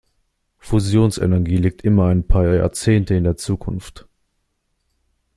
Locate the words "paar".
2.27-2.51